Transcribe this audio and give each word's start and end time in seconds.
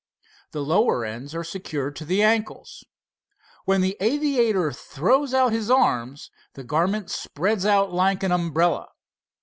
The 0.49 0.63
lower 0.63 1.05
ends 1.05 1.35
are 1.35 1.43
secured 1.43 1.95
to 1.97 2.05
the 2.05 2.23
ankles. 2.23 2.83
When 3.65 3.81
the 3.81 3.97
aviator 3.99 4.71
throws 4.71 5.31
out 5.31 5.51
his 5.53 5.69
arms, 5.69 6.31
the 6.53 6.63
garment 6.63 7.11
spreads 7.11 7.67
out 7.67 7.93
like 7.93 8.23
an 8.23 8.31
umbrella. 8.31 8.87